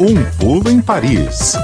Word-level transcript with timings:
Um 0.00 0.14
pulo 0.38 0.70
em 0.70 0.80
Paris. 0.80 1.56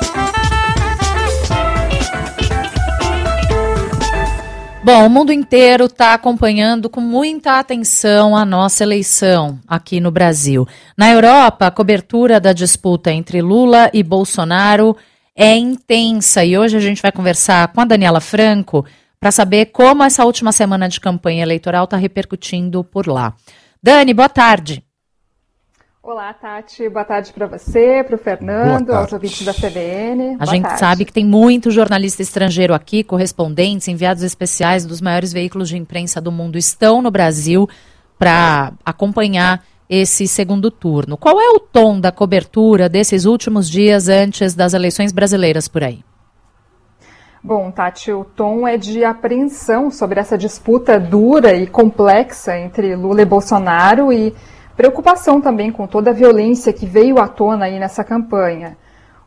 Bom, 4.83 5.07
o 5.07 5.09
mundo 5.09 5.33
inteiro 5.33 5.85
está 5.85 6.15
acompanhando 6.15 6.91
com 6.91 7.01
muita 7.01 7.61
atenção 7.61 8.37
a 8.37 8.45
nossa 8.45 8.83
eleição 8.83 9.61
aqui 9.69 10.01
no 10.01 10.11
Brasil. 10.11 10.67
Na 10.99 11.13
Europa, 11.13 11.69
a 11.69 11.71
cobertura 11.71 12.41
da 12.41 12.53
disputa 12.53 13.13
entre 13.13 13.41
Lula 13.41 13.89
e 13.95 14.03
Bolsonaro 14.03 14.97
é 15.37 15.57
intensa 15.57 16.45
e 16.45 16.59
hoje 16.59 16.77
a 16.77 16.81
gente 16.81 17.01
vai 17.01 17.13
conversar 17.13 17.69
com 17.69 17.81
a 17.83 17.85
Daniela 17.85 18.21
Franco 18.21 18.85
para 19.21 19.31
saber 19.31 19.67
como 19.67 20.03
essa 20.03 20.25
última 20.25 20.51
semana 20.51 20.89
de 20.89 20.99
campanha 20.99 21.45
eleitoral 21.45 21.85
está 21.85 21.97
repercutindo 21.97 22.83
por 22.83 23.07
lá. 23.07 23.33
Dani, 23.81 24.13
boa 24.13 24.29
tarde. 24.29 24.83
Olá, 26.07 26.35
Tati. 26.35 26.87
Boa 26.91 27.03
tarde 27.03 27.33
para 27.33 27.47
você, 27.47 28.05
para 28.05 28.15
o 28.15 28.19
Fernando, 28.19 28.91
aos 28.91 29.11
ouvintes 29.11 29.43
da 29.43 29.55
CBN. 29.55 30.35
A 30.35 30.45
Boa 30.45 30.47
gente 30.51 30.65
tarde. 30.65 30.79
sabe 30.79 31.05
que 31.07 31.13
tem 31.15 31.25
muito 31.25 31.71
jornalista 31.71 32.21
estrangeiro 32.21 32.75
aqui, 32.75 33.03
correspondentes, 33.03 33.89
enviados 33.89 34.23
especiais 34.23 34.85
dos 34.85 35.01
maiores 35.01 35.33
veículos 35.33 35.71
de 35.71 35.79
imprensa 35.79 36.21
do 36.21 36.31
mundo 36.31 36.59
estão 36.59 37.01
no 37.01 37.11
Brasil 37.11 37.67
para 38.19 38.75
acompanhar 38.85 39.65
esse 39.89 40.29
segundo 40.29 40.71
turno. 40.71 41.17
Qual 41.17 41.41
é 41.41 41.49
o 41.49 41.59
tom 41.59 41.99
da 41.99 42.13
cobertura 42.13 42.87
desses 42.87 43.25
últimos 43.25 43.71
dias 43.71 44.07
antes 44.07 44.55
das 44.55 44.75
eleições 44.75 45.11
brasileiras 45.11 45.69
por 45.69 45.83
aí? 45.83 46.05
Bom, 47.43 47.71
Tati, 47.71 48.13
o 48.13 48.27
tom 48.27 48.69
é 48.69 48.77
de 48.77 49.03
apreensão 49.07 49.91
sobre 49.91 50.21
essa 50.21 50.37
disputa 50.37 51.01
dura 51.01 51.55
e 51.55 51.67
complexa 51.67 52.59
entre 52.59 52.95
Lula 52.95 53.23
e 53.23 53.25
Bolsonaro 53.25 54.13
e 54.13 54.35
Preocupação 54.77 55.41
também 55.41 55.71
com 55.71 55.87
toda 55.87 56.11
a 56.11 56.13
violência 56.13 56.73
que 56.73 56.85
veio 56.85 57.21
à 57.21 57.29
tona 57.29 57.67
aí 57.67 57.79
nessa 57.79 58.03
campanha. 58.03 58.77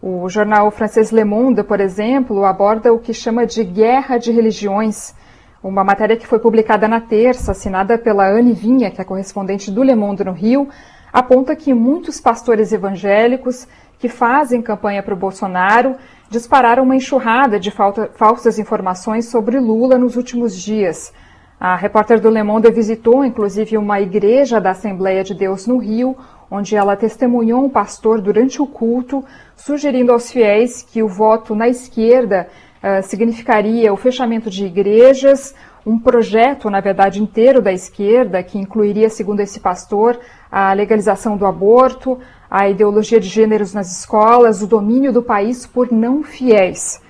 O 0.02 0.28
jornal 0.28 0.70
francês 0.72 1.10
Le 1.10 1.24
Monde, 1.24 1.64
por 1.64 1.80
exemplo, 1.80 2.44
aborda 2.44 2.94
o 2.94 3.00
que 3.00 3.14
chama 3.14 3.46
de 3.46 3.64
guerra 3.64 4.18
de 4.18 4.30
religiões, 4.30 5.16
uma 5.64 5.86
matéria 5.86 6.18
que 6.18 6.28
foi 6.28 6.40
publicada 6.40 6.86
na 6.86 7.00
terça, 7.00 7.52
assinada 7.52 7.98
pela 7.98 8.28
Anne 8.28 8.52
Vinha, 8.52 8.92
que 8.92 9.00
é 9.00 9.06
correspondente 9.06 9.72
do 9.72 9.84
Le 9.84 9.96
Monde 9.96 10.26
no 10.26 10.34
Rio, 10.34 10.68
aponta 11.14 11.56
que 11.56 11.74
muitos 11.74 12.20
pastores 12.20 12.74
evangélicos 12.74 13.66
que 13.98 14.10
fazem 14.10 14.62
campanha 14.62 15.02
para 15.02 15.14
o 15.14 15.18
Bolsonaro 15.18 15.96
dispararam 16.30 16.84
uma 16.84 16.96
enxurrada 16.98 17.58
de 17.58 17.72
falsas 17.72 18.60
informações 18.60 19.30
sobre 19.30 19.60
Lula 19.60 19.98
nos 19.98 20.18
últimos 20.18 20.56
dias. 20.62 21.14
A 21.60 21.76
repórter 21.76 22.20
do 22.22 22.30
Le 22.30 22.44
Monde 22.44 22.70
visitou, 22.70 23.26
inclusive, 23.26 23.80
uma 23.80 24.00
igreja 24.00 24.62
da 24.62 24.72
Assembleia 24.72 25.24
de 25.24 25.34
Deus 25.34 25.66
no 25.66 25.80
Rio, 25.80 26.16
onde 26.52 26.76
ela 26.76 26.96
testemunhou 26.96 27.66
um 27.66 27.70
pastor 27.70 28.22
durante 28.22 28.62
o 28.62 28.68
culto, 28.68 29.26
sugerindo 29.56 30.12
aos 30.12 30.32
fiéis 30.32 30.84
que 30.84 31.02
o 31.02 31.08
voto 31.08 31.56
na 31.56 31.68
esquerda 31.68 32.48
uh, 32.78 33.02
significaria 33.02 33.92
o 33.92 33.98
fechamento 33.98 34.52
de 34.52 34.68
igrejas, 34.68 35.56
um 35.84 35.98
projeto, 35.98 36.70
na 36.70 36.80
verdade, 36.80 37.24
inteiro 37.24 37.60
da 37.60 37.74
esquerda, 37.74 38.44
que 38.44 38.60
incluiria, 38.60 39.10
segundo 39.10 39.40
esse 39.40 39.60
pastor, 39.60 40.20
a 40.52 40.72
legalização 40.74 41.36
do 41.36 41.46
aborto, 41.48 42.20
a 42.52 42.70
ideologia 42.70 43.20
de 43.20 43.28
gêneros 43.28 43.74
nas 43.74 44.00
escolas, 44.00 44.62
o 44.62 44.68
domínio 44.68 45.12
do 45.12 45.24
país 45.24 45.66
por 45.66 45.92
não 45.92 46.24
fiéis. 46.24 47.02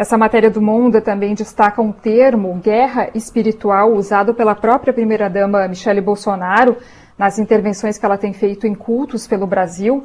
Essa 0.00 0.16
matéria 0.16 0.50
do 0.50 0.62
Monde 0.62 0.98
também 1.02 1.34
destaca 1.34 1.82
um 1.82 1.92
termo, 1.92 2.54
guerra 2.54 3.10
espiritual, 3.14 3.92
usado 3.92 4.32
pela 4.32 4.54
própria 4.54 4.94
primeira-dama 4.94 5.68
Michele 5.68 6.00
Bolsonaro 6.00 6.78
nas 7.18 7.38
intervenções 7.38 7.98
que 7.98 8.06
ela 8.06 8.16
tem 8.16 8.32
feito 8.32 8.66
em 8.66 8.74
cultos 8.74 9.26
pelo 9.26 9.46
Brasil. 9.46 10.02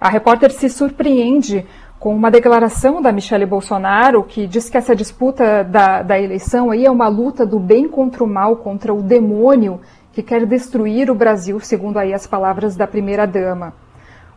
A 0.00 0.08
repórter 0.08 0.50
se 0.50 0.68
surpreende 0.68 1.64
com 2.00 2.16
uma 2.16 2.32
declaração 2.32 3.00
da 3.00 3.12
Michele 3.12 3.46
Bolsonaro 3.46 4.24
que 4.24 4.44
diz 4.44 4.68
que 4.68 4.76
essa 4.76 4.96
disputa 4.96 5.62
da, 5.62 6.02
da 6.02 6.18
eleição 6.18 6.72
aí 6.72 6.84
é 6.84 6.90
uma 6.90 7.06
luta 7.06 7.46
do 7.46 7.60
bem 7.60 7.86
contra 7.86 8.24
o 8.24 8.26
mal, 8.26 8.56
contra 8.56 8.92
o 8.92 9.00
demônio 9.00 9.80
que 10.12 10.20
quer 10.20 10.44
destruir 10.46 11.12
o 11.12 11.14
Brasil, 11.14 11.60
segundo 11.60 11.96
aí 11.96 12.12
as 12.12 12.26
palavras 12.26 12.74
da 12.74 12.88
primeira-dama. 12.88 13.72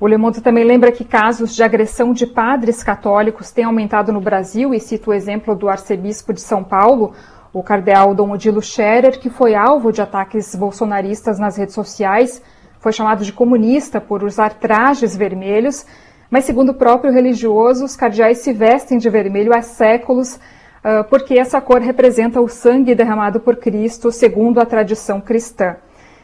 O 0.01 0.07
Le 0.07 0.17
Monde 0.17 0.41
também 0.41 0.63
lembra 0.63 0.91
que 0.91 1.05
casos 1.05 1.53
de 1.53 1.61
agressão 1.61 2.11
de 2.11 2.25
padres 2.25 2.81
católicos 2.81 3.51
têm 3.51 3.65
aumentado 3.65 4.11
no 4.11 4.19
Brasil 4.19 4.73
e 4.73 4.79
cita 4.79 5.11
o 5.11 5.13
exemplo 5.13 5.55
do 5.55 5.69
arcebispo 5.69 6.33
de 6.33 6.41
São 6.41 6.63
Paulo, 6.63 7.13
o 7.53 7.61
cardeal 7.61 8.15
Dom 8.15 8.31
Odilo 8.31 8.63
Scherer, 8.63 9.19
que 9.19 9.29
foi 9.29 9.53
alvo 9.53 9.91
de 9.91 10.01
ataques 10.01 10.55
bolsonaristas 10.55 11.37
nas 11.37 11.55
redes 11.55 11.75
sociais, 11.75 12.41
foi 12.79 12.91
chamado 12.91 13.23
de 13.23 13.31
comunista 13.31 14.01
por 14.01 14.23
usar 14.23 14.55
trajes 14.55 15.15
vermelhos, 15.15 15.85
mas 16.31 16.45
segundo 16.45 16.69
o 16.69 16.73
próprio 16.79 17.13
religioso, 17.13 17.85
os 17.85 17.95
cardeais 17.95 18.39
se 18.39 18.51
vestem 18.51 18.97
de 18.97 19.07
vermelho 19.07 19.55
há 19.55 19.61
séculos 19.61 20.37
uh, 20.37 21.03
porque 21.11 21.37
essa 21.37 21.61
cor 21.61 21.79
representa 21.79 22.41
o 22.41 22.47
sangue 22.49 22.95
derramado 22.95 23.39
por 23.39 23.57
Cristo, 23.57 24.11
segundo 24.11 24.59
a 24.59 24.65
tradição 24.65 25.21
cristã. 25.21 25.75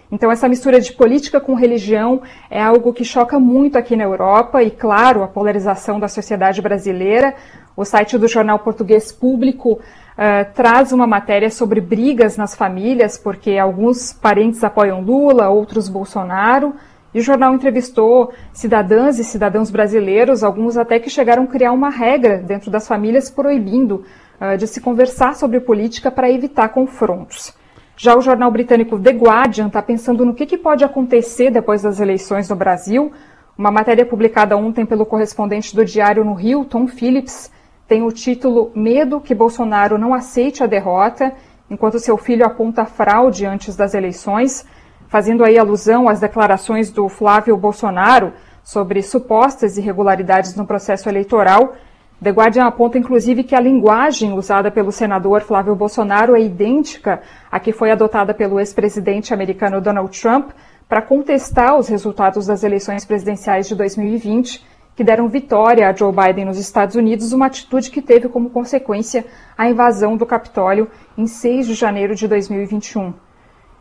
Então, 0.09 0.31
essa 0.31 0.47
mistura 0.47 0.79
de 0.79 0.94
política 0.94 1.40
com 1.40 1.53
religião 1.53 2.22
é 2.50 2.62
algo 2.62 2.94
que 2.94 3.03
choca 3.03 3.38
muito 3.38 3.78
aqui 3.78 3.95
na 3.95 4.06
Europa 4.06 4.63
e, 4.63 4.72
claro, 4.72 5.22
a 5.22 5.28
polarização 5.28 6.00
da 6.00 6.07
sociedade 6.07 6.62
brasileira. 6.62 7.35
O 7.75 7.84
site 7.84 8.17
do 8.17 8.28
jornal 8.28 8.59
português 8.59 9.12
Público 9.12 9.73
uh, 9.73 10.53
traz 10.53 10.94
uma 10.94 11.06
matéria 11.06 11.51
sobre 11.51 11.81
brigas 11.81 12.38
nas 12.38 12.56
famílias, 12.56 13.17
porque 13.17 13.57
alguns 13.57 14.13
parentes 14.13 14.63
apoiam 14.63 15.01
Lula, 15.01 15.50
outros 15.50 15.90
Bolsonaro. 15.90 16.73
E 17.13 17.19
o 17.19 17.23
jornal 17.23 17.53
entrevistou 17.53 18.31
cidadãs 18.53 19.19
e 19.19 19.25
cidadãos 19.25 19.69
brasileiros, 19.69 20.41
alguns 20.41 20.78
até 20.78 21.00
que 21.00 21.09
chegaram 21.09 21.44
a 21.44 21.47
criar 21.47 21.73
uma 21.73 21.90
regra 21.90 22.38
dentro 22.38 22.72
das 22.72 22.88
famílias 22.88 23.29
proibindo 23.29 24.06
uh, 24.40 24.57
de 24.57 24.67
se 24.67 24.79
conversar 24.79 25.35
sobre 25.35 25.59
política 25.59 26.09
para 26.09 26.31
evitar 26.31 26.69
confrontos. 26.69 27.53
Já 28.00 28.16
o 28.16 28.22
jornal 28.22 28.52
britânico 28.52 29.00
The 29.00 29.09
Guardian 29.09 29.68
está 29.68 29.81
pensando 29.81 30.24
no 30.24 30.35
que, 30.35 30.46
que 30.46 30.56
pode 30.56 30.84
acontecer 30.84 31.50
depois 31.50 31.81
das 31.81 32.00
eleições 32.00 32.47
no 32.47 32.56
Brasil. 32.56 33.12
Uma 33.58 33.72
matéria 33.72 34.06
publicada 34.06 34.56
ontem 34.56 34.85
pelo 34.85 35.03
correspondente 35.03 35.75
do 35.75 35.84
Diário 35.84 36.24
no 36.24 36.35
Rio, 36.35 36.63
Tom 36.63 36.88
Phillips, 36.88 37.52
tem 37.88 38.03
o 38.03 38.12
título 38.12 38.72
Medo 38.75 39.19
que 39.19 39.34
Bolsonaro 39.34 39.97
não 39.97 40.13
aceite 40.13 40.63
a 40.63 40.68
derrota, 40.68 41.34
enquanto 41.72 41.97
seu 41.97 42.18
filho 42.18 42.46
aponta 42.46 42.85
fraude 42.85 43.47
antes 43.47 43.75
das 43.75 43.96
eleições, 43.96 44.64
fazendo 45.08 45.44
aí 45.44 45.58
alusão 45.58 46.08
às 46.08 46.19
declarações 46.19 46.91
do 46.91 47.09
Flávio 47.09 47.58
Bolsonaro 47.58 48.31
sobre 48.64 49.02
supostas 49.02 49.75
irregularidades 49.75 50.56
no 50.56 50.68
processo 50.68 51.09
eleitoral 51.09 51.74
The 52.22 52.31
Guardian 52.31 52.66
aponta, 52.66 52.97
inclusive, 52.97 53.44
que 53.44 53.53
a 53.53 53.59
linguagem 53.59 54.33
usada 54.33 54.72
pelo 54.72 54.91
senador 54.91 55.41
Flávio 55.41 55.75
Bolsonaro 55.75 56.35
é 56.35 56.41
idêntica 56.41 57.22
à 57.51 57.59
que 57.59 57.72
foi 57.72 57.91
adotada 57.91 58.33
pelo 58.33 58.59
ex-presidente 58.59 59.35
americano 59.35 59.79
Donald 59.79 60.19
Trump 60.19 60.50
para 60.89 61.01
contestar 61.01 61.78
os 61.78 61.88
resultados 61.88 62.47
das 62.47 62.63
eleições 62.63 63.05
presidenciais 63.05 63.67
de 63.67 63.75
2020, 63.75 64.66
que 64.95 65.03
deram 65.03 65.28
vitória 65.28 65.88
a 65.88 65.94
Joe 65.94 66.11
Biden 66.11 66.45
nos 66.45 66.57
Estados 66.57 66.95
Unidos, 66.95 67.33
uma 67.33 67.45
atitude 67.45 67.91
que 67.91 68.01
teve 68.01 68.28
como 68.28 68.49
consequência 68.49 69.23
a 69.55 69.69
invasão 69.69 70.17
do 70.17 70.25
Capitólio 70.25 70.89
em 71.16 71.28
6 71.28 71.67
de 71.67 71.75
janeiro 71.75 72.16
de 72.16 72.28
2021. 72.28 73.13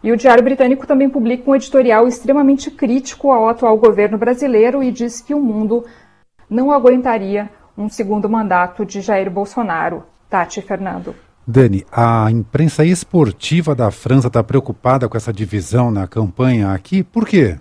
E 0.03 0.13
o 0.13 0.17
Diário 0.17 0.45
Britânico 0.45 0.87
também 0.87 1.09
publica 1.09 1.51
um 1.51 1.55
editorial 1.55 2.07
extremamente 2.07 2.71
crítico 2.71 3.33
ao 3.33 3.49
atual 3.49 3.79
governo 3.79 4.19
brasileiro 4.19 4.83
e 4.83 4.93
diz 4.93 5.23
que 5.23 5.33
o 5.33 5.41
mundo 5.41 5.87
não 6.51 6.71
aguentaria 6.71 7.49
um 7.77 7.89
segundo 7.89 8.29
mandato 8.29 8.85
de 8.85 9.01
Jair 9.01 9.31
Bolsonaro. 9.31 10.05
Tati 10.29 10.61
Fernando. 10.61 11.15
Dani, 11.47 11.87
a 11.93 12.29
imprensa 12.31 12.85
esportiva 12.85 13.75
da 13.75 13.91
França 13.91 14.27
está 14.27 14.43
preocupada 14.43 15.09
com 15.09 15.17
essa 15.17 15.33
divisão 15.33 15.91
na 15.93 16.09
campanha 16.09 16.73
aqui, 16.73 17.05
por 17.05 17.27
quê? 17.27 17.57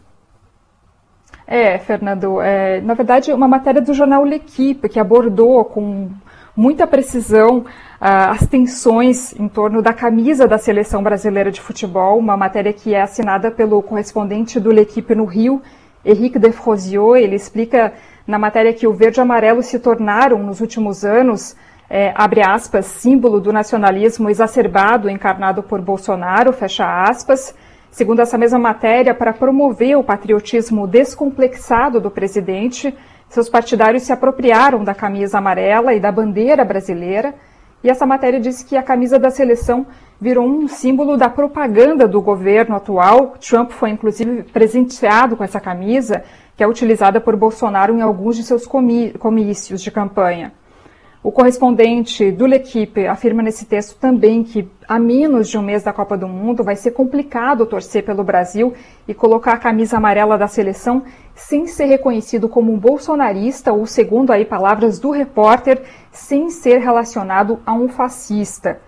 É, 1.46 1.78
Fernando, 1.78 2.42
é, 2.42 2.82
na 2.82 2.96
verdade, 2.96 3.32
uma 3.32 3.48
matéria 3.48 3.80
do 3.80 3.94
jornal 3.94 4.24
L'Equipe 4.24 4.90
que 4.90 5.00
abordou 5.00 5.64
com 5.66 6.10
muita 6.56 6.88
precisão 6.88 7.60
uh, 7.60 7.66
as 8.00 8.48
tensões 8.48 9.38
em 9.40 9.48
torno 9.48 9.82
da 9.82 9.94
camisa 9.94 10.48
da 10.48 10.58
seleção 10.58 11.04
brasileira 11.04 11.52
de 11.52 11.62
futebol, 11.62 12.18
uma 12.18 12.38
matéria 12.38 12.74
que 12.74 12.96
é 12.96 13.02
assinada 13.02 13.52
pelo 13.52 13.84
correspondente 13.84 14.60
do 14.60 14.72
L'Equipe 14.72 15.14
no 15.14 15.26
Rio, 15.26 15.62
Henrique 16.04 16.40
Defrosiot. 16.40 17.20
Ele 17.22 17.36
explica 17.36 17.94
na 18.26 18.40
matéria 18.40 18.74
que 18.74 18.88
o 18.88 18.94
verde 18.94 19.20
e 19.20 19.22
amarelo 19.22 19.62
se 19.62 19.80
tornaram, 19.80 20.42
nos 20.42 20.60
últimos 20.60 21.06
anos, 21.06 21.56
é, 21.90 22.12
abre 22.16 22.42
aspas, 22.42 22.86
símbolo 22.86 23.40
do 23.40 23.54
nacionalismo 23.54 24.30
exacerbado 24.30 25.10
encarnado 25.10 25.62
por 25.62 25.80
Bolsonaro, 25.82 26.52
fecha 26.52 27.04
aspas. 27.04 27.54
Segundo 27.92 28.22
essa 28.22 28.38
mesma 28.38 28.60
matéria, 28.60 29.14
para 29.14 29.32
promover 29.32 29.98
o 29.98 30.04
patriotismo 30.04 30.88
descomplexado 30.88 32.02
do 32.02 32.10
presidente, 32.10 32.94
seus 33.30 33.48
partidários 33.48 34.04
se 34.04 34.12
apropriaram 34.12 34.84
da 34.84 34.94
camisa 34.94 35.38
amarela 35.38 35.94
e 35.94 36.00
da 36.00 36.12
bandeira 36.12 36.66
brasileira. 36.66 37.34
E 37.84 37.90
essa 37.90 38.06
matéria 38.06 38.40
diz 38.40 38.64
que 38.64 38.76
a 38.76 38.82
camisa 38.82 39.20
da 39.20 39.30
seleção 39.30 39.86
virou 40.20 40.46
um 40.46 40.68
símbolo 40.68 41.16
da 41.16 41.30
propaganda 41.30 42.08
do 42.08 42.20
governo 42.22 42.76
atual. 42.76 43.36
Trump 43.40 43.72
foi 43.72 43.92
inclusive 43.92 44.44
presenteado 44.44 45.38
com 45.38 45.44
essa 45.44 45.60
camisa 45.60 46.24
que 46.56 46.64
é 46.64 46.68
utilizada 46.68 47.20
por 47.20 47.36
Bolsonaro 47.36 47.94
em 47.94 48.02
alguns 48.02 48.36
de 48.36 48.44
seus 48.44 48.66
comícios 48.66 49.82
de 49.82 49.92
campanha. 49.92 50.54
O 51.26 51.32
correspondente 51.32 52.32
do 52.32 52.46
L'Equipe 52.46 53.08
afirma 53.08 53.42
nesse 53.42 53.66
texto 53.66 53.98
também 53.98 54.44
que, 54.44 54.70
a 54.88 55.00
menos 55.00 55.50
de 55.50 55.58
um 55.58 55.62
mês 55.64 55.82
da 55.82 55.92
Copa 55.92 56.16
do 56.16 56.28
Mundo, 56.28 56.64
vai 56.64 56.76
ser 56.76 56.92
complicado 56.92 57.66
torcer 57.66 58.06
pelo 58.06 58.24
Brasil 58.24 58.76
e 59.08 59.14
colocar 59.14 59.54
a 59.54 59.58
camisa 59.58 59.98
amarela 59.98 60.38
da 60.38 60.48
seleção 60.48 61.02
sem 61.34 61.66
ser 61.66 61.86
reconhecido 61.86 62.48
como 62.48 62.72
um 62.72 62.78
bolsonarista 62.78 63.74
ou, 63.74 63.88
segundo 63.88 64.32
aí 64.32 64.46
palavras 64.46 65.00
do 65.00 65.10
repórter, 65.10 65.82
sem 66.12 66.52
ser 66.52 66.78
relacionado 66.78 67.60
a 67.66 67.74
um 67.74 67.90
fascista. 67.90 68.80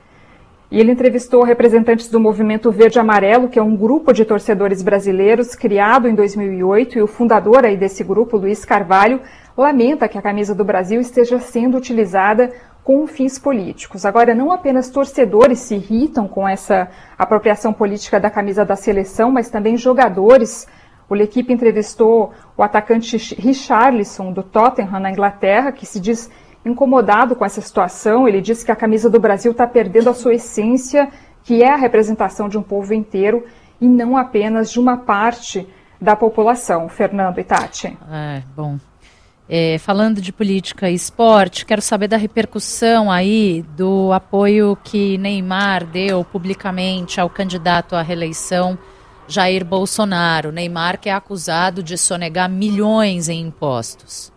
E 0.69 0.80
ele 0.80 0.92
entrevistou 0.92 1.44
representantes 1.44 2.10
do 2.10 2.19
Movimento 2.19 2.69
Verde 2.72 3.00
Amarelo, 3.00 3.48
que 3.48 3.58
é 3.58 3.64
um 3.64 3.75
grupo 3.75 4.12
de 4.12 4.25
torcedores 4.25 4.81
brasileiros 4.81 5.56
criado 5.56 6.10
em 6.10 6.14
2008, 6.14 6.98
e 6.98 7.02
o 7.02 7.08
fundador 7.08 7.66
aí 7.66 7.78
desse 7.78 8.04
grupo, 8.04 8.36
Luiz 8.36 8.66
Carvalho, 8.66 9.22
lamenta 9.58 10.10
que 10.10 10.18
a 10.18 10.22
camisa 10.22 10.54
do 10.54 10.66
Brasil 10.66 11.00
esteja 11.00 11.40
sendo 11.40 11.78
utilizada 11.78 12.52
com 12.84 13.08
fins 13.08 13.40
políticos. 13.40 14.06
Agora, 14.06 14.36
não 14.36 14.52
apenas 14.52 14.90
torcedores 14.90 15.60
se 15.60 15.75
irritam 15.75 16.28
com 16.28 16.48
essa 16.48 16.90
apropriação 17.18 17.72
política 17.72 18.20
da 18.20 18.30
camisa 18.30 18.66
da 18.66 18.75
seleção, 18.75 19.31
mas 19.31 19.50
também 19.50 19.78
jogadores. 19.78 20.68
O 21.10 21.16
equipe 21.16 21.54
entrevistou 21.54 22.34
o 22.58 22.62
atacante 22.62 23.16
Richarlison 23.36 24.34
do 24.34 24.44
Tottenham 24.44 25.00
na 25.00 25.12
Inglaterra, 25.12 25.72
que 25.72 25.86
se 25.86 26.02
diz 26.02 26.30
incomodado 26.68 27.36
com 27.36 27.46
essa 27.46 27.62
situação. 27.62 28.28
Ele 28.28 28.42
disse 28.42 28.66
que 28.66 28.72
a 28.72 28.75
camisa 28.75 29.10
do 29.10 29.19
Brasil 29.19 29.52
está 29.52 29.66
perdendo 29.66 30.10
a 30.10 30.14
sua 30.14 30.36
essência, 30.36 31.10
que 31.44 31.64
é 31.64 31.72
a 31.72 31.78
representação 31.78 32.50
de 32.50 32.58
um 32.58 32.64
povo 32.64 32.94
inteiro 32.94 33.46
e 33.80 33.88
não 33.88 34.18
apenas 34.18 34.72
de 34.72 34.80
uma 34.80 34.98
parte 34.98 35.68
da 36.00 36.16
população. 36.16 36.90
Fernando 36.90 37.40
e 37.40 37.44
Tati. 37.44 37.98
É, 38.12 38.42
bom. 38.56 38.78
É, 39.50 39.78
falando 39.78 40.22
de 40.22 40.34
política 40.34 40.90
e 40.90 40.94
esporte, 40.94 41.66
quero 41.66 41.81
saber 41.81 42.10
da 42.10 42.18
repercussão 42.18 43.10
aí 43.10 43.63
do 43.78 44.12
apoio 44.12 44.78
que 44.84 45.18
Neymar 45.18 45.86
deu 45.86 46.25
publicamente 46.25 47.22
ao 47.22 47.30
candidato 47.30 47.96
à 47.96 48.02
reeleição 48.02 48.78
Jair 49.25 49.63
Bolsonaro. 49.63 50.52
Neymar 50.52 51.00
que 51.00 51.08
é 51.08 51.13
acusado 51.13 51.81
de 51.81 51.98
sonegar 51.98 52.50
milhões 52.50 53.30
em 53.30 53.42
impostos. 53.42 54.34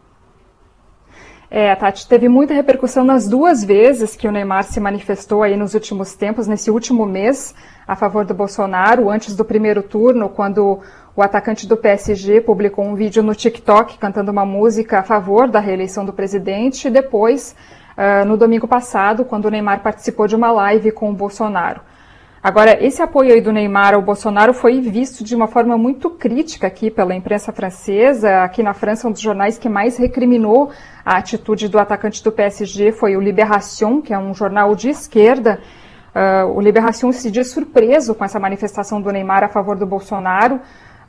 É, 1.53 1.75
Tati, 1.75 2.07
teve 2.07 2.29
muita 2.29 2.55
repercussão 2.55 3.03
nas 3.03 3.27
duas 3.27 3.65
vezes 3.65 4.15
que 4.15 4.29
o 4.29 4.31
Neymar 4.31 4.63
se 4.63 4.79
manifestou 4.79 5.43
aí 5.43 5.57
nos 5.57 5.75
últimos 5.75 6.15
tempos, 6.15 6.47
nesse 6.47 6.71
último 6.71 7.05
mês, 7.05 7.53
a 7.89 7.97
favor 7.97 8.25
do 8.25 8.33
Bolsonaro, 8.33 9.11
antes 9.11 9.35
do 9.35 9.45
primeiro 9.45 9.83
turno, 9.83 10.29
quando 10.29 10.79
o 11.17 11.21
atacante 11.21 11.67
do 11.67 11.77
PSG 11.77 12.41
publicou 12.41 12.85
um 12.85 12.95
vídeo 12.95 13.21
no 13.21 13.35
TikTok 13.35 13.99
cantando 13.99 14.31
uma 14.31 14.47
música 14.47 15.01
a 15.01 15.03
favor 15.03 15.49
da 15.49 15.59
reeleição 15.59 16.05
do 16.05 16.13
presidente, 16.13 16.87
e 16.87 16.91
depois, 16.91 17.57
uh, 17.99 18.25
no 18.25 18.37
domingo 18.37 18.69
passado, 18.69 19.25
quando 19.25 19.47
o 19.47 19.51
Neymar 19.51 19.83
participou 19.83 20.29
de 20.29 20.37
uma 20.37 20.53
live 20.53 20.93
com 20.93 21.11
o 21.11 21.15
Bolsonaro. 21.15 21.81
Agora, 22.43 22.83
esse 22.83 23.03
apoio 23.03 23.35
aí 23.35 23.41
do 23.43 23.53
Neymar 23.53 23.93
ao 23.93 24.01
Bolsonaro 24.01 24.55
foi 24.55 24.81
visto 24.81 25.23
de 25.23 25.37
uma 25.37 25.47
forma 25.47 25.77
muito 25.77 26.09
crítica 26.09 26.67
aqui 26.67 26.91
pela 26.91 27.15
imprensa 27.15 27.53
francesa. 27.53 28.43
Aqui 28.43 28.63
na 28.63 28.73
França, 28.73 29.07
um 29.07 29.13
dos 29.13 29.21
jornais 29.21 29.59
que 29.59 29.69
mais 29.69 29.99
recriminou 29.99 30.71
a 31.05 31.19
atitude 31.19 31.69
do 31.69 31.79
atacante 31.79 32.25
do 32.25 32.33
PSG 32.33 32.93
foi 32.93 33.15
o 33.15 33.21
Libération, 33.21 34.01
que 34.01 34.15
é 34.15 34.19
um 34.19 34.33
jornal 34.33 34.75
de 34.75 34.89
esquerda. 34.89 35.61
Uh, 36.15 36.57
o 36.57 36.63
Libération 36.63 37.13
se 37.13 37.31
diz 37.31 37.51
surpreso 37.51 38.15
com 38.15 38.25
essa 38.25 38.41
manifestação 38.41 39.03
do 39.03 39.13
Neymar 39.13 39.45
a 39.45 39.49
favor 39.49 39.77
do 39.77 39.85
Bolsonaro. 39.85 40.55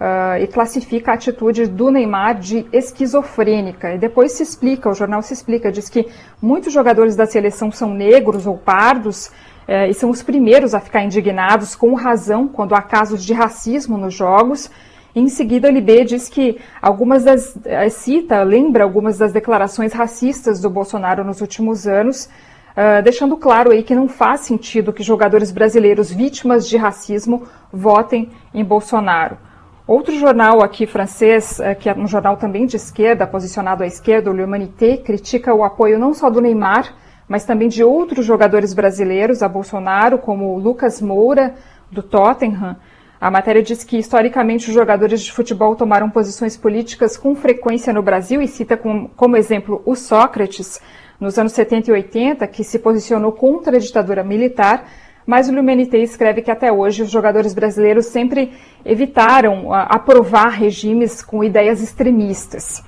Uh, 0.02 0.42
e 0.42 0.48
classifica 0.48 1.12
a 1.12 1.14
atitude 1.14 1.68
do 1.68 1.92
Neymar 1.92 2.40
de 2.40 2.66
esquizofrênica. 2.74 3.94
E 3.94 4.00
depois 4.00 4.32
se 4.32 4.42
explica, 4.42 4.90
o 4.90 4.96
jornal 4.96 5.22
se 5.22 5.32
explica, 5.32 5.72
diz 5.72 5.88
que 5.88 6.08
muitos 6.42 6.74
jogadores 6.74 7.16
da 7.16 7.28
seleção 7.28 7.72
são 7.72 7.94
negros 7.94 8.48
ou 8.48 8.58
pardos, 8.58 9.30
é, 9.68 9.90
e 9.90 9.94
são 9.94 10.10
os 10.10 10.24
primeiros 10.24 10.74
a 10.74 10.80
ficar 10.80 11.04
indignados, 11.04 11.76
com 11.76 11.94
razão, 11.94 12.48
quando 12.48 12.76
há 12.76 12.82
casos 12.82 13.24
de 13.24 13.34
racismo 13.34 13.98
nos 13.98 14.14
jogos. 14.14 14.70
Em 15.14 15.28
seguida, 15.28 15.68
o 15.68 15.72
LB 15.72 16.06
diz 16.06 16.30
que 16.30 16.58
algumas 16.82 17.24
das. 17.24 17.58
É, 17.66 17.90
cita, 17.90 18.42
lembra 18.44 18.84
algumas 18.84 19.18
das 19.18 19.34
declarações 19.34 19.92
racistas 19.94 20.62
do 20.62 20.70
Bolsonaro 20.70 21.24
nos 21.24 21.42
últimos 21.42 21.86
anos, 21.86 22.30
uh, 22.72 23.04
deixando 23.04 23.36
claro 23.36 23.72
aí 23.72 23.84
que 23.84 23.94
não 23.94 24.08
faz 24.08 24.42
sentido 24.42 24.94
que 24.94 25.04
jogadores 25.04 25.52
brasileiros 25.52 26.12
vítimas 26.12 26.68
de 26.68 26.78
racismo 26.78 27.44
votem 27.72 28.30
em 28.54 28.64
Bolsonaro. 28.64 29.38
Outro 29.86 30.18
jornal 30.18 30.64
aqui 30.64 30.86
francês, 30.86 31.60
é, 31.60 31.76
que 31.76 31.90
é 31.90 31.94
um 31.94 32.08
jornal 32.08 32.38
também 32.38 32.66
de 32.66 32.78
esquerda, 32.78 33.28
posicionado 33.28 33.84
à 33.84 33.88
esquerda, 33.88 34.32
o 34.32 34.34
Le 34.34 34.44
Humanité, 34.44 34.96
critica 34.96 35.54
o 35.54 35.66
apoio 35.66 36.00
não 36.00 36.14
só 36.14 36.30
do 36.30 36.40
Neymar, 36.40 36.96
mas 37.32 37.46
também 37.46 37.70
de 37.70 37.82
outros 37.82 38.26
jogadores 38.26 38.74
brasileiros 38.74 39.42
a 39.42 39.48
Bolsonaro, 39.48 40.18
como 40.18 40.58
Lucas 40.58 41.02
Moura, 41.02 41.56
do 41.90 42.04
Tottenham. 42.04 42.76
A 43.22 43.32
matéria 43.32 43.64
diz 43.64 43.86
que, 43.86 43.98
historicamente, 43.98 44.68
os 44.68 44.74
jogadores 44.74 45.22
de 45.22 45.32
futebol 45.32 45.74
tomaram 45.74 46.10
posições 46.10 46.58
políticas 46.58 47.16
com 47.16 47.34
frequência 47.34 47.94
no 47.94 48.04
Brasil 48.04 48.42
e 48.42 48.50
cita 48.50 48.76
com, 48.76 49.08
como 49.16 49.38
exemplo 49.38 49.82
o 49.86 49.96
Sócrates, 49.96 50.82
nos 51.22 51.40
anos 51.40 51.54
70 51.54 51.92
e 51.92 51.94
80, 51.94 52.46
que 52.48 52.66
se 52.66 52.78
posicionou 52.80 53.32
contra 53.32 53.78
a 53.78 53.80
ditadura 53.80 54.26
militar, 54.26 54.90
mas 55.26 55.48
o 55.48 55.56
Lumenité 55.56 56.00
escreve 56.00 56.42
que 56.42 56.52
até 56.52 56.70
hoje 56.70 57.04
os 57.04 57.10
jogadores 57.10 57.54
brasileiros 57.54 58.08
sempre 58.08 58.52
evitaram 58.84 59.74
aprovar 59.74 60.50
regimes 60.50 61.24
com 61.24 61.42
ideias 61.42 61.82
extremistas. 61.82 62.84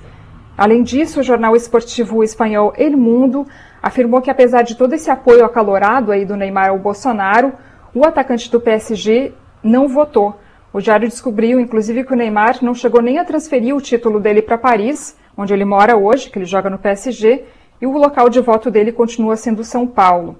Além 0.54 0.82
disso, 0.82 1.20
o 1.20 1.22
jornal 1.22 1.56
esportivo 1.56 2.22
espanhol 2.22 2.74
El 2.76 2.94
Mundo 2.98 3.46
afirmou 3.84 4.22
que 4.22 4.30
apesar 4.30 4.62
de 4.62 4.76
todo 4.76 4.94
esse 4.94 5.10
apoio 5.10 5.44
acalorado 5.44 6.10
aí 6.10 6.24
do 6.24 6.38
Neymar 6.38 6.70
ao 6.70 6.78
Bolsonaro, 6.78 7.52
o 7.94 8.02
atacante 8.02 8.50
do 8.50 8.58
PSG 8.58 9.34
não 9.62 9.86
votou. 9.86 10.40
O 10.72 10.80
diário 10.80 11.06
descobriu, 11.06 11.60
inclusive, 11.60 12.02
que 12.02 12.14
o 12.14 12.16
Neymar 12.16 12.64
não 12.64 12.74
chegou 12.74 13.02
nem 13.02 13.18
a 13.18 13.26
transferir 13.26 13.76
o 13.76 13.82
título 13.82 14.18
dele 14.18 14.40
para 14.40 14.56
Paris, 14.56 15.14
onde 15.36 15.52
ele 15.52 15.66
mora 15.66 15.98
hoje, 15.98 16.30
que 16.30 16.38
ele 16.38 16.46
joga 16.46 16.70
no 16.70 16.78
PSG, 16.78 17.44
e 17.78 17.86
o 17.86 17.92
local 17.98 18.30
de 18.30 18.40
voto 18.40 18.70
dele 18.70 18.90
continua 18.90 19.36
sendo 19.36 19.62
São 19.62 19.86
Paulo. 19.86 20.38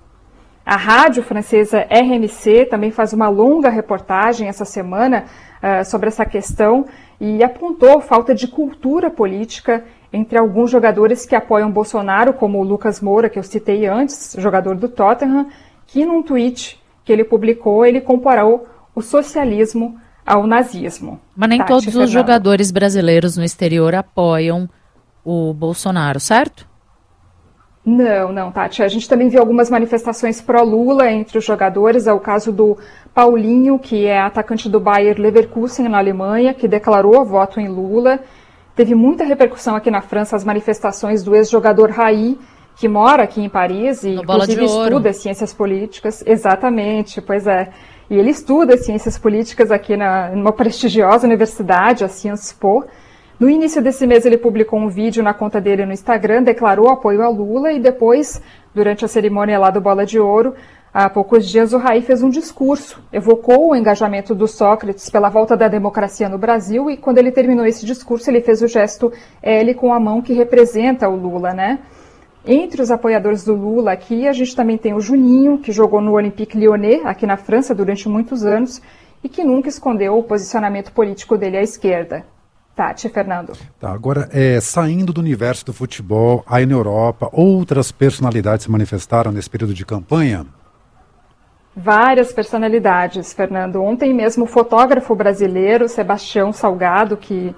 A 0.64 0.76
rádio 0.76 1.23
francesa 1.23 1.87
RMC 1.90 2.64
também 2.70 2.90
faz 2.90 3.12
uma 3.12 3.29
longa 3.29 3.69
reportagem 3.69 4.49
essa 4.49 4.64
semana 4.64 5.26
uh, 5.62 5.85
sobre 5.85 6.08
essa 6.08 6.25
questão 6.25 6.87
e 7.20 7.44
apontou 7.44 8.00
falta 8.00 8.35
de 8.35 8.49
cultura 8.49 9.11
política 9.11 9.85
entre 10.14 10.38
alguns 10.38 10.70
jogadores 10.70 11.26
que 11.26 11.35
apoiam 11.35 11.71
Bolsonaro, 11.71 12.33
como 12.33 12.61
o 12.61 12.64
Lucas 12.64 13.00
Moura, 13.00 13.28
que 13.28 13.38
eu 13.38 13.42
citei 13.42 13.87
antes, 13.87 14.37
jogador 14.38 14.76
do 14.76 14.88
Tottenham, 14.88 15.49
que 15.87 16.06
num 16.06 16.23
tweet 16.23 16.80
que 17.04 17.12
ele 17.12 17.25
publicou, 17.25 17.85
ele 17.85 18.00
comparou 18.00 18.66
o 18.94 19.02
socialismo 19.02 19.99
ao 20.25 20.47
nazismo. 20.47 21.21
Mas 21.37 21.49
nem 21.49 21.59
Tati 21.59 21.68
todos 21.68 21.97
os 21.97 22.11
jogadores 22.11 22.71
brasileiros 22.71 23.37
no 23.37 23.42
exterior 23.42 23.92
apoiam 23.92 24.68
o 25.25 25.52
Bolsonaro, 25.52 26.21
certo? 26.21 26.66
Não, 27.85 28.33
não, 28.33 28.52
Tati. 28.52 28.83
A 28.83 28.88
gente 28.88 29.09
também 29.09 29.28
viu 29.28 29.40
algumas 29.40 29.68
manifestações 29.68 30.40
pró-Lula 30.40 31.11
entre 31.11 31.37
os 31.37 31.44
jogadores. 31.44 32.06
É 32.06 32.12
o 32.12 32.21
caso 32.21 32.52
do 32.52 32.78
Paulinho, 33.12 33.78
que 33.80 34.06
é 34.06 34.21
atacante 34.21 34.68
do 34.68 34.78
Bayer 34.78 35.21
Leverkusen 35.21 35.88
na 35.88 35.99
Alemanha, 35.99 36.54
que 36.54 36.68
declarou 36.68 37.25
voto 37.25 37.61
em 37.61 37.68
Lula. 37.68 38.21
Teve 38.75 38.95
muita 38.95 39.25
repercussão 39.25 39.76
aqui 39.76 39.90
na 39.90 40.00
França 40.00 40.35
as 40.35 40.45
manifestações 40.45 41.23
do 41.23 41.35
ex-jogador 41.35 41.90
Raí, 41.90 42.37
que 42.76 42.88
mora 42.88 43.23
aqui 43.23 43.40
em 43.40 43.49
Paris 43.49 44.02
e 44.02 44.14
inclusive 44.14 44.64
estuda 44.64 45.12
ciências 45.12 45.54
políticas. 45.54 46.25
Exatamente, 46.26 47.21
pois 47.21 47.47
é. 47.47 47.71
E 48.11 48.16
ele 48.16 48.31
estuda 48.31 48.76
ciências 48.76 49.16
políticas 49.16 49.71
aqui 49.71 49.97
na, 49.97 50.31
numa 50.31 50.52
prestigiosa 50.52 51.26
universidade, 51.26 52.04
a 52.04 52.09
Sciences 52.09 52.52
Po. 52.52 52.85
No 53.38 53.49
início 53.49 53.83
desse 53.83 54.07
mês, 54.07 54.26
ele 54.26 54.38
publicou 54.38 54.78
um 54.78 54.88
vídeo 54.88 55.23
na 55.23 55.33
conta 55.33 55.61
dele 55.61 55.87
no 55.87 55.93
Instagram, 55.93 56.43
declarou 56.43 56.88
apoio 56.88 57.23
a 57.23 57.28
Lula 57.28 57.73
e 57.73 57.81
depois, 57.81 58.43
durante 58.75 59.04
a 59.04 59.09
cerimônia 59.09 59.59
lá 59.59 59.71
do 59.71 59.81
Bola 59.81 60.04
de 60.04 60.19
Ouro, 60.19 60.54
Há 60.96 61.10
poucos 61.10 61.48
dias, 61.48 61.72
o 61.72 61.78
Raí 61.78 62.02
fez 62.02 62.22
um 62.22 62.30
discurso, 62.30 63.02
evocou 63.12 63.72
o 63.72 63.74
engajamento 63.74 64.32
do 64.32 64.46
Sócrates 64.46 65.10
pela 65.10 65.28
volta 65.28 65.56
da 65.56 65.66
democracia 65.66 66.28
no 66.28 66.38
Brasil 66.38 66.88
e, 66.88 66.96
quando 66.96 67.18
ele 67.18 67.32
terminou 67.32 67.66
esse 67.66 67.84
discurso, 67.84 68.30
ele 68.30 68.40
fez 68.40 68.62
o 68.62 68.68
gesto 68.68 69.12
L 69.42 69.74
com 69.74 69.92
a 69.92 69.98
mão 69.98 70.22
que 70.22 70.32
representa 70.32 71.08
o 71.08 71.16
Lula, 71.16 71.52
né? 71.52 71.80
Entre 72.46 72.80
os 72.80 72.92
apoiadores 72.92 73.44
do 73.44 73.56
Lula 73.56 73.90
aqui, 73.90 74.28
a 74.28 74.32
gente 74.32 74.54
também 74.54 74.78
tem 74.78 74.94
o 74.94 75.00
Juninho, 75.00 75.58
que 75.58 75.72
jogou 75.72 76.00
no 76.00 76.12
Olympique 76.12 76.56
Lyonnais, 76.56 77.04
aqui 77.04 77.26
na 77.26 77.36
França, 77.36 77.74
durante 77.74 78.08
muitos 78.08 78.44
anos, 78.44 78.80
e 79.20 79.28
que 79.28 79.42
nunca 79.42 79.68
escondeu 79.68 80.16
o 80.16 80.22
posicionamento 80.22 80.92
político 80.92 81.36
dele 81.36 81.56
à 81.56 81.62
esquerda. 81.62 82.24
Tati, 82.76 83.08
Fernando. 83.08 83.52
Tá, 83.80 83.90
agora, 83.90 84.28
é, 84.32 84.60
saindo 84.60 85.12
do 85.12 85.20
universo 85.20 85.66
do 85.66 85.72
futebol, 85.72 86.44
aí 86.46 86.64
na 86.64 86.74
Europa, 86.74 87.28
outras 87.32 87.90
personalidades 87.90 88.66
se 88.66 88.70
manifestaram 88.70 89.32
nesse 89.32 89.50
período 89.50 89.74
de 89.74 89.84
campanha? 89.84 90.46
Várias 91.76 92.33
personalidades, 92.33 93.33
Fernando. 93.33 93.83
Ontem 93.83 94.14
mesmo 94.14 94.45
o 94.45 94.47
fotógrafo 94.47 95.12
brasileiro 95.14 95.88
Sebastião 95.88 96.52
Salgado, 96.52 97.16
que 97.16 97.54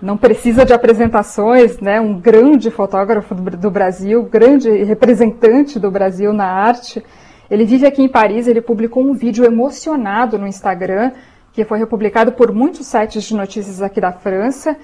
não 0.00 0.16
precisa 0.16 0.64
de 0.64 0.72
apresentações, 0.72 1.78
né? 1.78 2.00
Um 2.00 2.18
grande 2.18 2.70
fotógrafo 2.70 3.34
do, 3.34 3.70
Brasil, 3.70 4.22
grande 4.22 4.70
representante 4.84 5.78
do 5.78 5.90
Brasil 5.90 6.32
na 6.32 6.46
arte. 6.46 7.04
Ele 7.50 7.66
vive 7.66 7.86
aqui 7.86 8.02
em 8.02 8.08
Paris, 8.08 8.46
ele 8.46 8.62
publicou 8.62 9.02
um 9.02 9.12
vídeo 9.12 9.44
emocionado 9.44 10.38
no 10.38 10.46
Instagram, 10.46 11.12
que 11.52 11.64
foi 11.64 11.78
republicado 11.78 12.32
por 12.32 12.52
muitos 12.52 12.86
sites 12.86 13.22
de 13.24 13.34
notícias 13.34 13.82
aqui 13.82 14.00
da 14.00 14.12
França. 14.12 14.76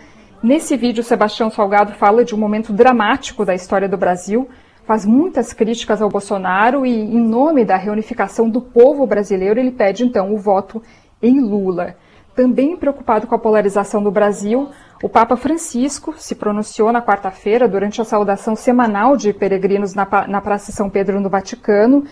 Nesse 0.43 0.76
vídeo, 0.76 1.03
Sebastião 1.03 1.49
Salgado 1.49 1.95
fala 1.95 2.23
de 2.23 2.35
um 2.35 2.38
momento 2.38 2.71
dramático 2.71 3.47
da 3.47 3.55
história 3.55 3.88
do 3.88 3.97
Brasil, 3.97 4.47
faz 4.87 5.05
muitas 5.05 5.53
críticas 5.53 6.00
ao 6.00 6.09
Bolsonaro 6.09 6.85
e, 6.85 6.91
em 6.91 7.21
nome 7.21 7.64
da 7.64 7.76
reunificação 7.76 8.49
do 8.49 8.61
povo 8.61 9.07
brasileiro, 9.07 9.59
ele 9.59 9.71
pede 9.71 10.05
então 10.05 10.33
o 10.33 10.38
voto 10.38 10.83
em 11.23 11.41
Lula. 11.41 11.97
Também 12.35 12.76
preocupado 12.76 13.26
com 13.26 13.35
a 13.35 13.38
polarização 13.38 14.03
do 14.03 14.11
Brasil, 14.11 14.69
o 15.03 15.09
Papa 15.09 15.37
Francisco 15.37 16.14
se 16.17 16.35
pronunciou 16.35 16.91
na 16.93 17.00
quarta-feira 17.00 17.69
durante 17.69 18.00
a 18.00 18.05
saudação 18.05 18.57
semanal 18.57 19.17
de 19.17 19.33
peregrinos 19.33 19.95
na, 19.95 20.07
na 20.26 20.41
Praça 20.41 20.73
São 20.73 20.91
Pedro 20.91 21.21
no 21.21 21.29
Vaticano. 21.29 22.05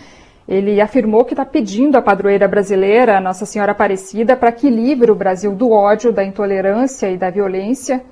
Ele 0.46 0.80
afirmou 0.80 1.24
que 1.24 1.32
está 1.32 1.44
pedindo 1.44 1.96
à 1.96 2.02
padroeira 2.02 2.46
brasileira, 2.46 3.20
Nossa 3.20 3.46
Senhora 3.46 3.72
Aparecida, 3.72 4.36
para 4.36 4.52
que 4.52 4.68
livre 4.68 5.10
o 5.10 5.14
Brasil 5.14 5.54
do 5.54 5.70
ódio, 5.70 6.12
da 6.12 6.24
intolerância 6.24 7.10
e 7.10 7.16
da 7.16 7.30
violência. 7.30 8.04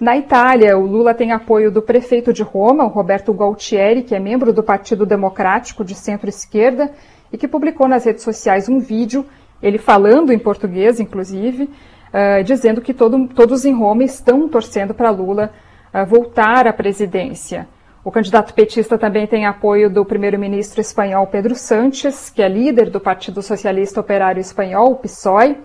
Na 0.00 0.16
Itália, 0.16 0.76
o 0.76 0.84
Lula 0.84 1.14
tem 1.14 1.30
apoio 1.30 1.70
do 1.70 1.80
prefeito 1.80 2.32
de 2.32 2.42
Roma, 2.42 2.84
o 2.84 2.88
Roberto 2.88 3.32
Gualtieri, 3.32 4.02
que 4.02 4.14
é 4.14 4.18
membro 4.18 4.52
do 4.52 4.62
Partido 4.62 5.06
Democrático 5.06 5.84
de 5.84 5.94
centro-esquerda 5.94 6.90
e 7.32 7.38
que 7.38 7.46
publicou 7.46 7.86
nas 7.86 8.04
redes 8.04 8.24
sociais 8.24 8.68
um 8.68 8.80
vídeo, 8.80 9.24
ele 9.62 9.78
falando 9.78 10.32
em 10.32 10.38
português, 10.38 10.98
inclusive, 10.98 11.64
uh, 11.64 12.42
dizendo 12.42 12.80
que 12.80 12.92
todo, 12.92 13.28
todos 13.28 13.64
em 13.64 13.72
Roma 13.72 14.02
estão 14.02 14.48
torcendo 14.48 14.92
para 14.92 15.10
Lula 15.10 15.52
uh, 15.94 16.04
voltar 16.04 16.66
à 16.66 16.72
presidência. 16.72 17.68
O 18.04 18.10
candidato 18.10 18.52
petista 18.52 18.98
também 18.98 19.28
tem 19.28 19.46
apoio 19.46 19.88
do 19.88 20.04
primeiro-ministro 20.04 20.80
espanhol 20.80 21.26
Pedro 21.28 21.54
Sánchez, 21.54 22.30
que 22.30 22.42
é 22.42 22.48
líder 22.48 22.90
do 22.90 23.00
Partido 23.00 23.40
Socialista 23.40 24.00
Operário 24.00 24.40
Espanhol, 24.40 24.96
PSOE. 24.96 25.56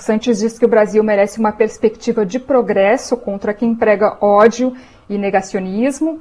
O 0.00 0.02
Sánchez 0.02 0.38
diz 0.38 0.58
que 0.58 0.64
o 0.64 0.68
Brasil 0.68 1.04
merece 1.04 1.38
uma 1.38 1.52
perspectiva 1.52 2.24
de 2.24 2.38
progresso 2.38 3.18
contra 3.18 3.52
quem 3.52 3.74
prega 3.74 4.16
ódio 4.18 4.72
e 5.10 5.18
negacionismo. 5.18 6.20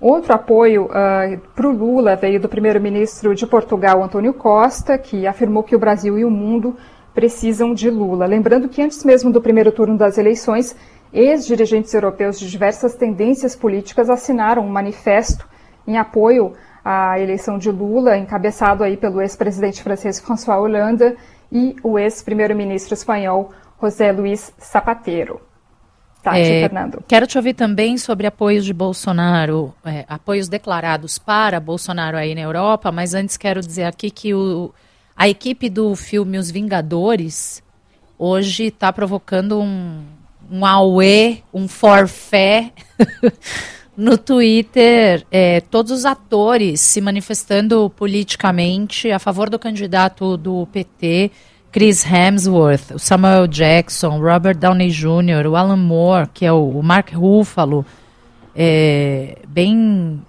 Outro 0.00 0.34
apoio 0.34 0.86
uh, 0.86 1.38
para 1.54 1.68
o 1.68 1.70
Lula 1.70 2.16
veio 2.16 2.40
do 2.40 2.48
primeiro-ministro 2.48 3.32
de 3.32 3.46
Portugal, 3.46 4.02
Antônio 4.02 4.34
Costa, 4.34 4.98
que 4.98 5.24
afirmou 5.24 5.62
que 5.62 5.76
o 5.76 5.78
Brasil 5.78 6.18
e 6.18 6.24
o 6.24 6.30
mundo 6.30 6.76
precisam 7.14 7.72
de 7.72 7.88
Lula. 7.88 8.26
Lembrando 8.26 8.68
que 8.68 8.82
antes 8.82 9.04
mesmo 9.04 9.30
do 9.30 9.40
primeiro 9.40 9.70
turno 9.70 9.96
das 9.96 10.18
eleições, 10.18 10.74
Ex-dirigentes 11.12 11.94
europeus 11.94 12.40
de 12.40 12.50
diversas 12.50 12.96
tendências 12.96 13.54
políticas 13.54 14.10
assinaram 14.10 14.66
um 14.66 14.68
manifesto 14.68 15.46
em 15.86 15.96
apoio 15.96 16.54
à 16.84 17.20
eleição 17.20 17.56
de 17.56 17.70
Lula, 17.70 18.16
encabeçado 18.16 18.82
aí 18.82 18.96
pelo 18.96 19.20
ex-presidente 19.20 19.80
francês 19.80 20.18
François 20.18 20.58
Hollande 20.58 21.14
e 21.52 21.76
o 21.82 21.98
ex-primeiro-ministro 21.98 22.94
espanhol 22.94 23.52
José 23.80 24.10
Luiz 24.10 24.52
Zapatero. 24.58 25.40
Tati, 26.22 26.38
é, 26.38 26.60
Fernando. 26.60 27.04
Quero 27.06 27.26
te 27.26 27.36
ouvir 27.36 27.52
também 27.52 27.98
sobre 27.98 28.26
apoios 28.26 28.64
de 28.64 28.72
Bolsonaro, 28.72 29.74
é, 29.84 30.04
apoios 30.08 30.48
declarados 30.48 31.18
para 31.18 31.58
Bolsonaro 31.60 32.16
aí 32.16 32.34
na 32.34 32.40
Europa, 32.40 32.92
mas 32.92 33.12
antes 33.12 33.36
quero 33.36 33.60
dizer 33.60 33.84
aqui 33.84 34.08
que 34.10 34.32
o, 34.32 34.72
a 35.16 35.28
equipe 35.28 35.68
do 35.68 35.94
filme 35.96 36.38
Os 36.38 36.50
Vingadores 36.50 37.62
hoje 38.16 38.66
está 38.66 38.92
provocando 38.92 39.60
um, 39.60 40.04
um 40.48 40.64
auê, 40.64 41.38
um 41.52 41.66
forfé 41.66 42.72
no 43.96 44.16
Twitter, 44.16 45.26
é, 45.30 45.60
todos 45.60 45.92
os 45.92 46.04
atores 46.04 46.80
se 46.80 47.00
manifestando 47.00 47.92
politicamente 47.94 49.10
a 49.10 49.18
favor 49.18 49.50
do 49.50 49.58
candidato 49.58 50.36
do 50.36 50.66
PT, 50.72 51.30
Chris 51.70 52.04
Hemsworth, 52.04 52.92
o 52.94 52.98
Samuel 52.98 53.46
Jackson, 53.46 54.18
Robert 54.18 54.56
Downey 54.56 54.90
Jr., 54.90 55.46
o 55.46 55.56
Alan 55.56 55.76
Moore, 55.76 56.28
que 56.32 56.44
é 56.44 56.52
o, 56.52 56.68
o 56.68 56.82
Mark 56.82 57.12
Ruffalo, 57.12 57.84
é, 58.54 59.38
bem, 59.48 60.22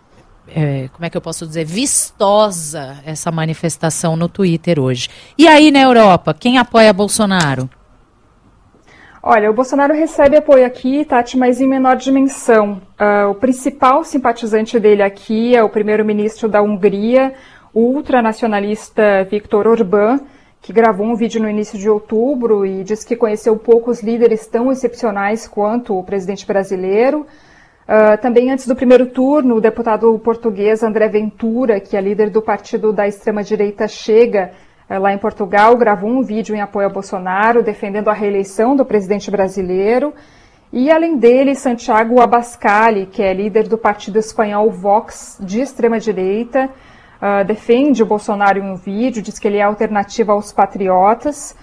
é, 0.47 0.89
como 0.93 1.05
é 1.05 1.09
que 1.09 1.17
eu 1.17 1.21
posso 1.21 1.45
dizer, 1.45 1.65
vistosa 1.65 2.97
essa 3.05 3.31
manifestação 3.31 4.15
no 4.15 4.27
Twitter 4.27 4.79
hoje. 4.79 5.09
E 5.37 5.47
aí 5.47 5.71
na 5.71 5.81
Europa, 5.81 6.33
quem 6.33 6.57
apoia 6.57 6.93
Bolsonaro? 6.93 7.69
Olha, 9.25 9.49
o 9.49 9.53
Bolsonaro 9.53 9.93
recebe 9.93 10.35
apoio 10.35 10.65
aqui, 10.65 11.05
Tati, 11.05 11.37
mas 11.37 11.61
em 11.61 11.65
menor 11.65 11.95
dimensão. 11.95 12.81
Uh, 12.99 13.29
o 13.29 13.35
principal 13.35 14.03
simpatizante 14.03 14.77
dele 14.77 15.01
aqui 15.01 15.55
é 15.55 15.63
o 15.63 15.69
primeiro-ministro 15.69 16.49
da 16.49 16.61
Hungria, 16.61 17.33
o 17.73 17.83
ultranacionalista 17.83 19.23
Viktor 19.31 19.65
Orbán, 19.65 20.19
que 20.61 20.73
gravou 20.73 21.07
um 21.07 21.15
vídeo 21.15 21.41
no 21.41 21.49
início 21.49 21.79
de 21.79 21.89
outubro 21.89 22.65
e 22.65 22.83
disse 22.83 23.07
que 23.07 23.15
conheceu 23.15 23.55
poucos 23.55 24.03
líderes 24.03 24.45
tão 24.45 24.69
excepcionais 24.69 25.47
quanto 25.47 25.97
o 25.97 26.03
presidente 26.03 26.45
brasileiro. 26.45 27.25
Uh, 27.83 28.21
também 28.21 28.51
antes 28.51 28.67
do 28.67 28.75
primeiro 28.75 29.05
turno, 29.05 29.55
o 29.55 29.61
deputado 29.61 30.19
português 30.19 30.83
André 30.83 31.07
Ventura, 31.07 31.79
que 31.79 31.95
é 31.95 32.01
líder 32.01 32.29
do 32.29 32.41
partido 32.41 32.91
da 32.91 33.07
extrema-direita 33.07 33.87
Chega, 33.87 34.51
lá 34.89 35.13
em 35.13 35.17
Portugal, 35.17 35.75
gravou 35.75 36.09
um 36.09 36.21
vídeo 36.21 36.55
em 36.55 36.61
apoio 36.61 36.87
a 36.87 36.89
Bolsonaro, 36.89 37.63
defendendo 37.63 38.09
a 38.09 38.13
reeleição 38.13 38.75
do 38.75 38.85
presidente 38.85 39.31
brasileiro. 39.31 40.13
E, 40.71 40.91
além 40.91 41.17
dele, 41.17 41.53
Santiago 41.53 42.19
Abascal, 42.19 43.05
que 43.11 43.21
é 43.21 43.33
líder 43.33 43.67
do 43.67 43.77
partido 43.77 44.17
espanhol 44.17 44.71
Vox, 44.71 45.37
de 45.39 45.61
extrema-direita, 45.61 46.67
uh, 47.21 47.45
defende 47.45 48.01
o 48.01 48.05
Bolsonaro 48.05 48.57
em 48.57 48.71
um 48.71 48.75
vídeo, 48.75 49.21
diz 49.21 49.37
que 49.37 49.47
ele 49.47 49.57
é 49.57 49.61
alternativa 49.61 50.33
aos 50.33 50.51
patriotas. 50.51 51.55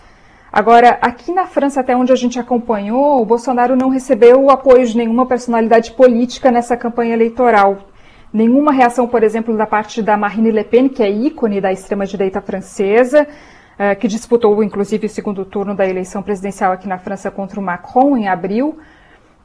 Agora, 0.52 0.98
aqui 1.02 1.32
na 1.32 1.46
França, 1.46 1.80
até 1.80 1.96
onde 1.96 2.12
a 2.12 2.16
gente 2.16 2.38
acompanhou, 2.38 3.20
o 3.20 3.24
Bolsonaro 3.24 3.76
não 3.76 3.88
recebeu 3.88 4.42
o 4.42 4.50
apoio 4.50 4.86
de 4.86 4.96
nenhuma 4.96 5.26
personalidade 5.26 5.92
política 5.92 6.50
nessa 6.50 6.76
campanha 6.76 7.14
eleitoral 7.14 7.89
nenhuma 8.32 8.72
reação, 8.72 9.06
por 9.06 9.22
exemplo, 9.22 9.56
da 9.56 9.66
parte 9.66 10.02
da 10.02 10.16
Marine 10.16 10.50
Le 10.50 10.64
Pen, 10.64 10.88
que 10.88 11.02
é 11.02 11.10
ícone 11.10 11.60
da 11.60 11.72
extrema-direita 11.72 12.40
francesa, 12.40 13.26
uh, 13.26 13.99
que 13.99 14.08
disputou, 14.08 14.62
inclusive, 14.62 15.06
o 15.06 15.10
segundo 15.10 15.44
turno 15.44 15.75
da 15.75 15.87
eleição 15.87 16.22
presidencial 16.22 16.72
aqui 16.72 16.88
na 16.88 16.99
França 16.99 17.30
contra 17.30 17.58
o 17.58 17.62
Macron 17.62 18.16
em 18.16 18.28
abril. 18.28 18.78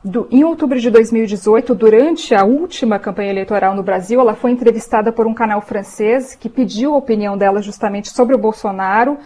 Do, 0.04 0.28
em 0.30 0.44
outubro 0.44 0.80
de 0.80 0.92
2018, 0.92 1.74
durante 1.74 2.36
a 2.36 2.44
última 2.44 3.00
campanha 3.00 3.32
eleitoral 3.32 3.74
no 3.74 3.82
Brasil, 3.82 4.20
ela 4.20 4.36
foi 4.36 4.52
entrevistada 4.52 5.12
por 5.12 5.26
um 5.26 5.34
canal 5.34 5.62
francês 5.62 6.36
que 6.36 6.48
pediu 6.48 6.94
a 6.94 6.98
opinião 6.98 7.36
dela 7.36 7.60
justamente 7.60 8.10
sobre 8.10 8.36
o 8.36 8.38
Bolsonaro. 8.38 9.18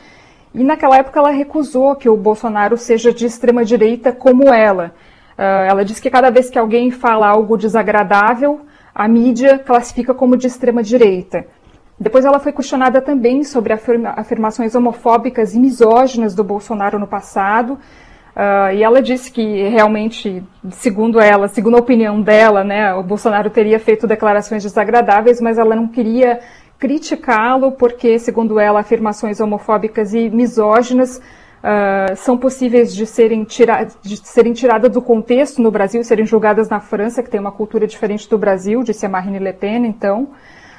E 0.55 0.63
naquela 0.63 0.95
época 0.95 1.19
ela 1.19 1.31
recusou 1.31 1.97
que 1.97 2.07
o 2.07 2.15
Bolsonaro 2.15 2.77
seja 2.77 3.11
de 3.13 3.25
extrema 3.25 3.65
direita 3.65 4.13
como 4.13 4.53
ela. 4.53 4.93
Uh, 5.37 5.67
ela 5.69 5.83
diz 5.83 5.99
que 5.99 6.09
cada 6.09 6.29
vez 6.29 6.49
que 6.49 6.57
alguém 6.57 6.91
fala 6.91 7.27
algo 7.27 7.57
desagradável, 7.57 8.61
a 8.99 9.07
mídia 9.07 9.57
classifica 9.57 10.13
como 10.13 10.35
de 10.35 10.47
extrema 10.47 10.83
direita. 10.83 11.45
Depois 11.97 12.25
ela 12.25 12.37
foi 12.37 12.51
questionada 12.51 13.01
também 13.01 13.45
sobre 13.45 13.71
afirma 13.71 14.09
afirmações 14.09 14.75
homofóbicas 14.75 15.55
e 15.55 15.59
misóginas 15.59 16.35
do 16.35 16.43
Bolsonaro 16.43 16.99
no 16.99 17.07
passado. 17.07 17.75
Uh, 18.35 18.73
e 18.75 18.83
ela 18.83 19.01
disse 19.01 19.31
que 19.31 19.69
realmente, 19.69 20.43
segundo 20.71 21.17
ela, 21.17 21.47
segundo 21.47 21.77
a 21.77 21.79
opinião 21.79 22.21
dela, 22.21 22.61
né, 22.65 22.93
o 22.93 23.01
Bolsonaro 23.01 23.49
teria 23.49 23.79
feito 23.79 24.05
declarações 24.05 24.63
desagradáveis, 24.63 25.39
mas 25.39 25.57
ela 25.57 25.77
não 25.77 25.87
queria 25.87 26.41
criticá-lo 26.77 27.71
porque, 27.71 28.19
segundo 28.19 28.59
ela, 28.59 28.81
afirmações 28.81 29.39
homofóbicas 29.39 30.13
e 30.13 30.29
misóginas 30.29 31.21
uh, 31.63 32.15
são 32.15 32.37
possíveis 32.37 32.93
de 32.93 33.05
serem, 33.05 33.43
tira 33.43 33.87
de 34.01 34.17
serem 34.17 34.53
tiradas 34.53 34.91
do 34.91 35.01
contexto 35.01 35.61
no 35.61 35.71
Brasil, 35.71 36.03
serem 36.03 36.25
julgadas 36.25 36.69
na 36.69 36.79
França, 36.79 37.23
que 37.23 37.29
tem 37.29 37.39
uma 37.39 37.51
cultura 37.51 37.87
diferente 37.87 38.29
do 38.29 38.37
Brasil, 38.37 38.83
disse 38.83 39.05
a 39.05 39.09
Marine 39.09 39.39
Le 39.39 39.53
Pen, 39.53 39.85
então. 39.85 40.29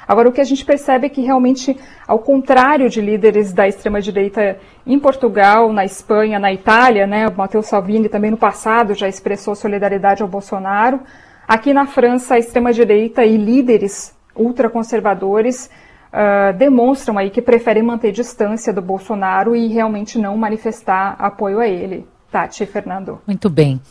Agora, 0.07 0.27
o 0.27 0.31
que 0.31 0.41
a 0.41 0.45
gente 0.45 0.65
percebe 0.65 1.05
é 1.05 1.09
que 1.09 1.21
realmente, 1.21 1.77
ao 2.05 2.19
contrário 2.19 2.89
de 2.89 2.99
líderes 2.99 3.53
da 3.53 3.67
extrema-direita 3.67 4.57
em 4.85 4.99
Portugal, 4.99 5.71
na 5.71 5.85
Espanha, 5.85 6.37
na 6.37 6.51
Itália, 6.51 7.07
né, 7.07 7.27
o 7.27 7.37
Matteo 7.37 7.61
Salvini 7.61 8.09
também 8.09 8.31
no 8.31 8.37
passado 8.37 8.93
já 8.93 9.07
expressou 9.07 9.55
solidariedade 9.55 10.21
ao 10.21 10.27
Bolsonaro, 10.27 10.99
aqui 11.47 11.73
na 11.73 11.85
França, 11.85 12.35
a 12.35 12.39
extrema-direita 12.39 13.23
e 13.23 13.37
líderes 13.37 14.13
ultraconservadores 14.35 15.69
uh, 16.13 16.57
demonstram 16.57 17.17
aí 17.17 17.29
que 17.29 17.41
preferem 17.41 17.83
manter 17.83 18.11
distância 18.11 18.73
do 18.73 18.81
Bolsonaro 18.81 19.55
e 19.55 19.67
realmente 19.67 20.17
não 20.17 20.37
manifestar 20.37 21.15
apoio 21.17 21.59
a 21.59 21.67
ele. 21.67 22.07
Tati, 22.31 22.65
Fernando. 22.65 23.19
Muito 23.27 23.49
bem. 23.49 23.81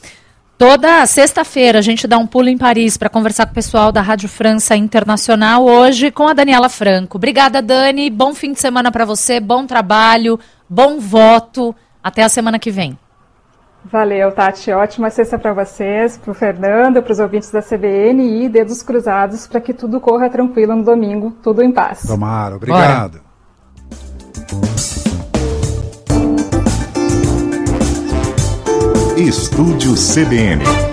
Toda 0.56 1.06
sexta-feira 1.06 1.78
a 1.78 1.82
gente 1.82 2.06
dá 2.06 2.18
um 2.18 2.26
pulo 2.26 2.48
em 2.48 2.58
Paris 2.58 2.98
para 2.98 3.08
conversar 3.08 3.46
com 3.46 3.52
o 3.52 3.54
pessoal 3.54 3.90
da 3.90 4.02
Rádio 4.02 4.28
França 4.28 4.76
Internacional, 4.76 5.64
hoje 5.64 6.10
com 6.10 6.28
a 6.28 6.34
Daniela 6.34 6.68
Franco. 6.68 7.16
Obrigada, 7.16 7.62
Dani. 7.62 8.10
Bom 8.10 8.34
fim 8.34 8.52
de 8.52 8.60
semana 8.60 8.92
para 8.92 9.06
você, 9.06 9.40
bom 9.40 9.66
trabalho, 9.66 10.38
bom 10.68 10.98
voto. 10.98 11.74
Até 12.04 12.22
a 12.22 12.28
semana 12.28 12.58
que 12.58 12.70
vem. 12.70 12.98
Valeu, 13.84 14.30
Tati. 14.32 14.70
Ótima 14.72 15.10
sexta 15.10 15.38
para 15.38 15.52
vocês, 15.52 16.18
para 16.18 16.30
o 16.30 16.34
Fernando, 16.34 17.02
para 17.02 17.12
os 17.12 17.18
ouvintes 17.18 17.50
da 17.50 17.62
CBN 17.62 18.44
e 18.44 18.48
dedos 18.48 18.82
cruzados 18.82 19.46
para 19.46 19.60
que 19.60 19.72
tudo 19.72 20.00
corra 20.00 20.28
tranquilo 20.28 20.76
no 20.76 20.84
domingo, 20.84 21.32
tudo 21.42 21.62
em 21.62 21.72
paz. 21.72 22.02
Tomara, 22.06 22.56
obrigado. 22.56 23.20
Estúdio 29.16 29.94
CBN. 29.94 30.89